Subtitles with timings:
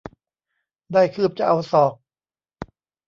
[0.93, 1.93] ได้คืบจะเอาศอก